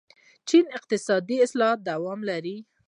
چین 0.49 0.65
اقتصادي 0.77 1.37
اصلاحات 1.45 1.79
دوام 1.89 2.19
لري. 2.29 2.57